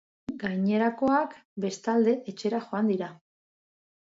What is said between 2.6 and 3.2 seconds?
joan dira.